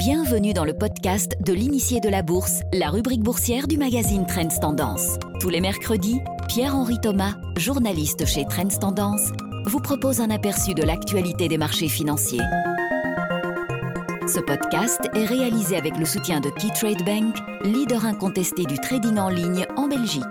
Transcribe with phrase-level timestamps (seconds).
[0.00, 4.58] Bienvenue dans le podcast de l'initié de la bourse, la rubrique boursière du magazine Trends
[4.58, 5.18] Tendance.
[5.40, 9.30] Tous les mercredis, Pierre-Henri Thomas, journaliste chez Trends Tendance,
[9.66, 12.40] vous propose un aperçu de l'actualité des marchés financiers.
[14.26, 19.28] Ce podcast est réalisé avec le soutien de KeyTrade Bank, leader incontesté du trading en
[19.28, 20.24] ligne en Belgique.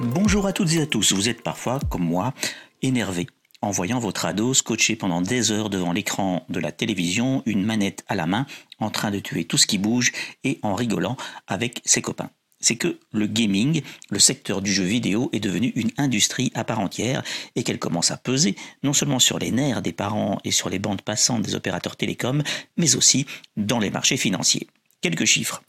[0.00, 2.34] Bonjour à toutes et à tous, vous êtes parfois, comme moi,
[2.82, 3.28] énervé
[3.62, 8.04] en voyant votre ado scotché pendant des heures devant l'écran de la télévision, une manette
[8.08, 8.46] à la main,
[8.78, 10.12] en train de tuer tout ce qui bouge
[10.44, 12.30] et en rigolant avec ses copains.
[12.62, 16.80] C'est que le gaming, le secteur du jeu vidéo, est devenu une industrie à part
[16.80, 17.22] entière
[17.56, 20.78] et qu'elle commence à peser non seulement sur les nerfs des parents et sur les
[20.78, 22.42] bandes passantes des opérateurs télécoms,
[22.76, 24.66] mais aussi dans les marchés financiers.
[25.00, 25.62] Quelques chiffres.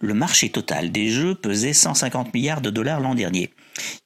[0.00, 3.50] Le marché total des jeux pesait 150 milliards de dollars l'an dernier.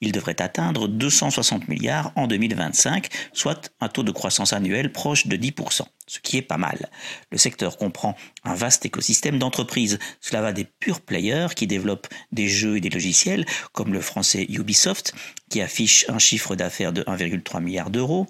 [0.01, 5.35] Il devrait atteindre 260 milliards en 2025, soit un taux de croissance annuel proche de
[5.35, 6.89] 10%, ce qui est pas mal.
[7.31, 9.99] Le secteur comprend un vaste écosystème d'entreprises.
[10.21, 14.45] Cela va des purs players qui développent des jeux et des logiciels, comme le français
[14.49, 15.13] Ubisoft,
[15.49, 18.27] qui affiche un chiffre d'affaires de 1,3 milliard d'euros,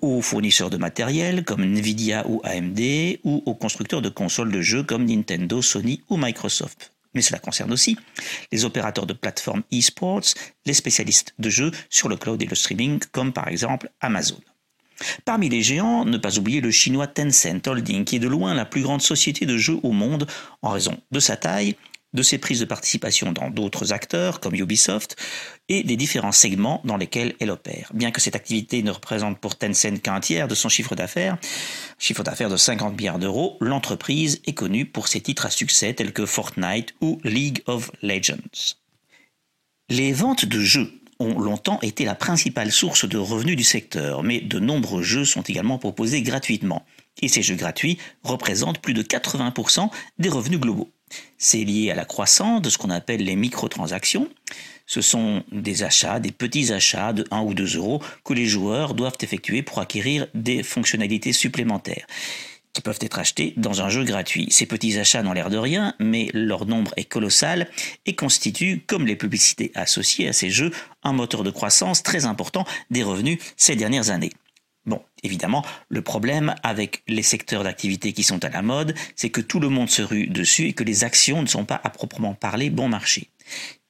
[0.00, 2.80] aux fournisseurs de matériel comme Nvidia ou AMD,
[3.24, 6.92] ou aux constructeurs de consoles de jeux comme Nintendo, Sony ou Microsoft.
[7.14, 7.96] Mais cela concerne aussi
[8.52, 10.34] les opérateurs de plateformes e-sports,
[10.66, 14.40] les spécialistes de jeux sur le cloud et le streaming, comme par exemple Amazon.
[15.24, 18.64] Parmi les géants, ne pas oublier le chinois Tencent Holding, qui est de loin la
[18.64, 20.26] plus grande société de jeux au monde
[20.62, 21.76] en raison de sa taille,
[22.14, 25.16] de ses prises de participation dans d'autres acteurs comme Ubisoft
[25.68, 27.90] et des différents segments dans lesquels elle opère.
[27.94, 31.36] Bien que cette activité ne représente pour Tencent qu'un tiers de son chiffre d'affaires,
[31.98, 36.12] chiffre d'affaires de 50 milliards d'euros, l'entreprise est connue pour ses titres à succès tels
[36.12, 38.76] que Fortnite ou League of Legends.
[39.90, 44.40] Les ventes de jeux ont longtemps été la principale source de revenus du secteur, mais
[44.40, 46.84] de nombreux jeux sont également proposés gratuitement.
[47.20, 50.92] Et ces jeux gratuits représentent plus de 80% des revenus globaux.
[51.36, 54.28] C'est lié à la croissance de ce qu'on appelle les microtransactions.
[54.86, 58.94] Ce sont des achats, des petits achats de 1 ou 2 euros que les joueurs
[58.94, 62.06] doivent effectuer pour acquérir des fonctionnalités supplémentaires
[62.72, 64.46] qui peuvent être achetés dans un jeu gratuit.
[64.50, 67.68] Ces petits achats n'ont l'air de rien, mais leur nombre est colossal
[68.06, 70.70] et constitue, comme les publicités associées à ces jeux,
[71.02, 74.32] un moteur de croissance très important des revenus ces dernières années.
[74.88, 79.42] Bon, évidemment, le problème avec les secteurs d'activité qui sont à la mode, c'est que
[79.42, 82.32] tout le monde se rue dessus et que les actions ne sont pas à proprement
[82.32, 83.28] parler bon marché.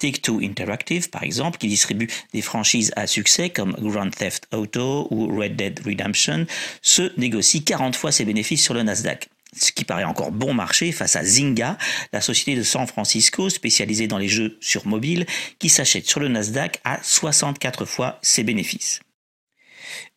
[0.00, 5.28] Take-Two Interactive, par exemple, qui distribue des franchises à succès comme Grand Theft Auto ou
[5.38, 6.46] Red Dead Redemption,
[6.82, 10.92] se négocie 40 fois ses bénéfices sur le Nasdaq ce qui paraît encore bon marché
[10.92, 11.78] face à Zynga,
[12.12, 15.24] la société de San Francisco spécialisée dans les jeux sur mobile,
[15.58, 19.00] qui s'achète sur le Nasdaq à 64 fois ses bénéfices.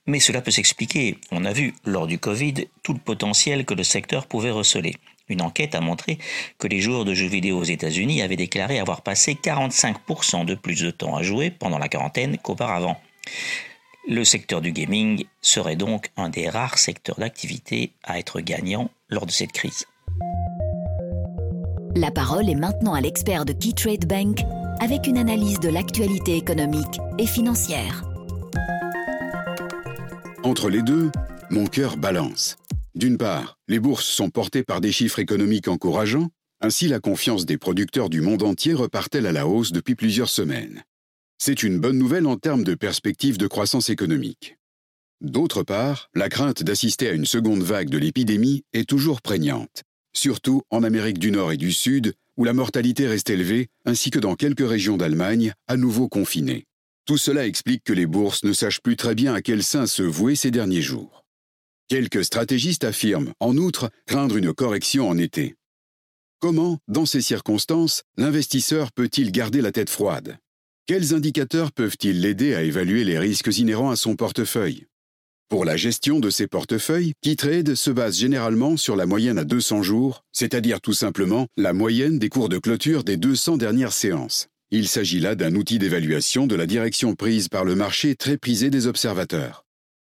[0.05, 1.17] Mais cela peut s'expliquer.
[1.31, 4.95] On a vu, lors du Covid, tout le potentiel que le secteur pouvait receler.
[5.29, 6.17] Une enquête a montré
[6.59, 10.81] que les joueurs de jeux vidéo aux États-Unis avaient déclaré avoir passé 45% de plus
[10.81, 12.99] de temps à jouer pendant la quarantaine qu'auparavant.
[14.07, 19.25] Le secteur du gaming serait donc un des rares secteurs d'activité à être gagnant lors
[19.25, 19.85] de cette crise.
[21.95, 24.39] La parole est maintenant à l'expert de KeyTrade Bank
[24.79, 28.10] avec une analyse de l'actualité économique et financière.
[30.43, 31.11] Entre les deux,
[31.51, 32.57] mon cœur balance.
[32.95, 36.29] D'une part, les bourses sont portées par des chiffres économiques encourageants,
[36.61, 40.83] ainsi la confiance des producteurs du monde entier repart-elle à la hausse depuis plusieurs semaines?
[41.37, 44.57] C'est une bonne nouvelle en termes de perspectives de croissance économique.
[45.21, 50.63] D'autre part, la crainte d'assister à une seconde vague de l'épidémie est toujours prégnante, surtout
[50.71, 54.33] en Amérique du Nord et du Sud, où la mortalité reste élevée, ainsi que dans
[54.33, 56.65] quelques régions d'Allemagne, à nouveau confinées.
[57.05, 60.03] Tout cela explique que les bourses ne sachent plus très bien à quel sein se
[60.03, 61.25] vouer ces derniers jours.
[61.87, 65.55] Quelques stratégistes affirment, en outre, craindre une correction en été.
[66.39, 70.37] Comment, dans ces circonstances, l'investisseur peut-il garder la tête froide?
[70.87, 74.87] Quels indicateurs peuvent-ils l'aider à évaluer les risques inhérents à son portefeuille?
[75.49, 79.83] Pour la gestion de ses portefeuilles, KeyTrade se base généralement sur la moyenne à 200
[79.83, 84.47] jours, c'est-à-dire tout simplement la moyenne des cours de clôture des 200 dernières séances.
[84.73, 88.69] Il s'agit là d'un outil d'évaluation de la direction prise par le marché très prisé
[88.69, 89.65] des observateurs.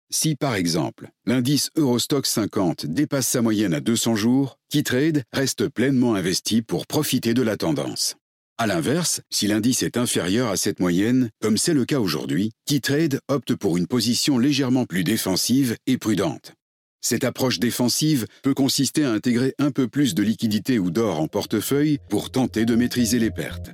[0.09, 6.15] Si par exemple l'indice Eurostock 50 dépasse sa moyenne à 200 jours, KeyTrade reste pleinement
[6.15, 8.15] investi pour profiter de la tendance.
[8.57, 13.19] A l'inverse, si l'indice est inférieur à cette moyenne, comme c'est le cas aujourd'hui, KeyTrade
[13.27, 16.53] opte pour une position légèrement plus défensive et prudente.
[16.99, 21.27] Cette approche défensive peut consister à intégrer un peu plus de liquidité ou d'or en
[21.27, 23.69] portefeuille pour tenter de maîtriser les pertes.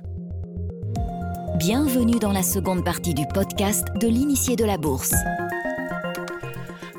[1.56, 5.14] Bienvenue dans la seconde partie du podcast de l'initié de la bourse.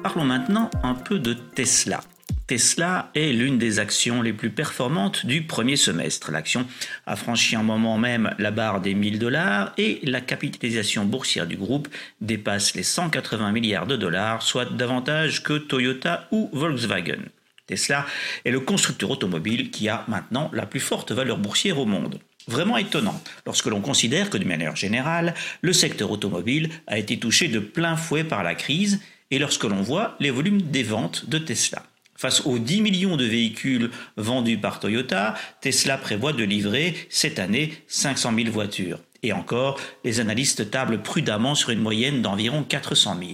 [0.02, 2.02] Parlons maintenant un peu de Tesla.
[2.48, 6.32] Tesla est l'une des actions les plus performantes du premier semestre.
[6.32, 6.66] L'action
[7.06, 11.58] a franchi un moment même la barre des 1000 dollars et la capitalisation boursière du
[11.58, 11.90] groupe
[12.22, 17.24] dépasse les 180 milliards de dollars, soit davantage que Toyota ou Volkswagen.
[17.68, 18.06] Tesla
[18.46, 22.20] est le constructeur automobile qui a maintenant la plus forte valeur boursière au monde.
[22.48, 27.48] Vraiment étonnant lorsque l'on considère que de manière générale, le secteur automobile a été touché
[27.48, 29.00] de plein fouet par la crise
[29.32, 31.84] et lorsque l'on voit les volumes des ventes de Tesla.
[32.18, 37.74] Face aux 10 millions de véhicules vendus par Toyota, Tesla prévoit de livrer cette année
[37.88, 39.00] 500 000 voitures.
[39.22, 43.32] Et encore, les analystes tablent prudemment sur une moyenne d'environ 400 000.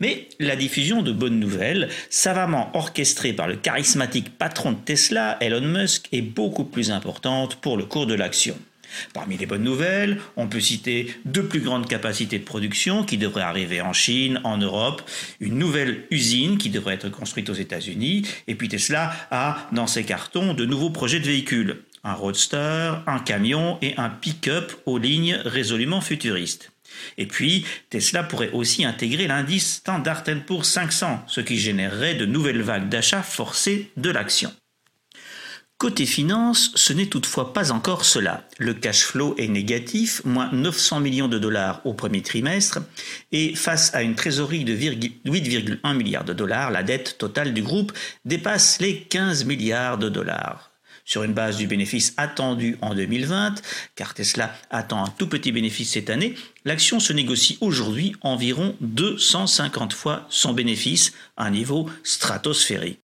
[0.00, 5.60] Mais la diffusion de bonnes nouvelles, savamment orchestrée par le charismatique patron de Tesla, Elon
[5.60, 8.56] Musk, est beaucoup plus importante pour le cours de l'action.
[9.12, 13.42] Parmi les bonnes nouvelles, on peut citer deux plus grandes capacités de production qui devraient
[13.42, 15.02] arriver en Chine, en Europe,
[15.40, 20.04] une nouvelle usine qui devrait être construite aux États-Unis, et puis Tesla a dans ses
[20.04, 21.82] cartons de nouveaux projets de véhicules.
[22.04, 26.73] Un roadster, un camion et un pick-up aux lignes résolument futuristes.
[27.18, 32.62] Et puis, Tesla pourrait aussi intégrer l'indice Standard Poor's 500, ce qui générerait de nouvelles
[32.62, 34.52] vagues d'achats forcés de l'action.
[35.76, 38.48] Côté finance, ce n'est toutefois pas encore cela.
[38.58, 42.78] Le cash flow est négatif, moins 900 millions de dollars au premier trimestre,
[43.32, 47.92] et face à une trésorerie de 8,1 milliards de dollars, la dette totale du groupe
[48.24, 50.73] dépasse les 15 milliards de dollars.
[51.04, 53.56] Sur une base du bénéfice attendu en 2020,
[53.94, 56.34] car Tesla attend un tout petit bénéfice cette année,
[56.64, 63.00] l'action se négocie aujourd'hui environ 250 fois son bénéfice, un niveau stratosphérique.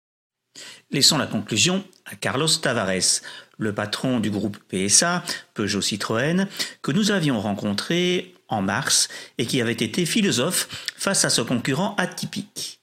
[0.91, 3.21] Laissons la conclusion à Carlos Tavares,
[3.59, 5.23] le patron du groupe PSA,
[5.53, 6.49] Peugeot Citroën,
[6.83, 11.95] que nous avions rencontré en mars et qui avait été philosophe face à ce concurrent
[11.99, 12.81] atypique.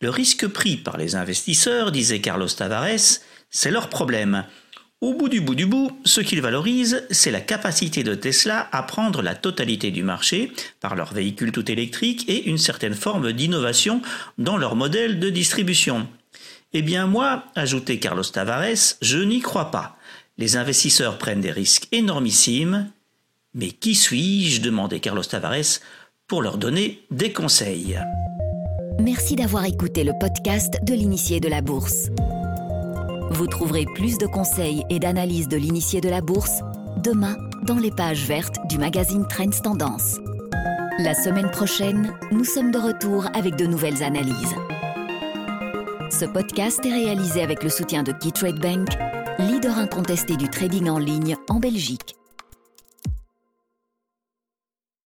[0.00, 3.20] Le risque pris par les investisseurs, disait Carlos Tavares,
[3.50, 4.44] c'est leur problème.
[5.00, 8.82] Au bout du bout du bout, ce qu'ils valorisent, c'est la capacité de Tesla à
[8.82, 14.02] prendre la totalité du marché par leurs véhicules tout électriques et une certaine forme d'innovation
[14.36, 16.06] dans leur modèle de distribution.
[16.74, 19.96] Eh bien moi, ajoutait Carlos Tavares, je n'y crois pas.
[20.36, 22.90] Les investisseurs prennent des risques énormissimes.
[23.54, 25.80] Mais qui suis-je demandait Carlos Tavares
[26.28, 27.98] pour leur donner des conseils.
[29.00, 32.10] Merci d'avoir écouté le podcast de l'initié de la bourse.
[33.30, 36.62] Vous trouverez plus de conseils et d'analyses de l'initié de la bourse
[36.96, 40.18] demain dans les pages vertes du magazine Trends Tendance.
[40.98, 44.54] La semaine prochaine, nous sommes de retour avec de nouvelles analyses.
[46.10, 48.88] Ce podcast est réalisé avec le soutien de KeyTrade Bank,
[49.38, 52.19] leader incontesté du trading en ligne en Belgique.